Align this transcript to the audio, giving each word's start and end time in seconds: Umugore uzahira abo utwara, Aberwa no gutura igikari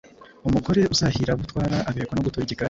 Umugore 0.47 0.81
uzahira 0.93 1.31
abo 1.33 1.41
utwara, 1.45 1.77
Aberwa 1.89 2.13
no 2.15 2.23
gutura 2.25 2.43
igikari 2.45 2.59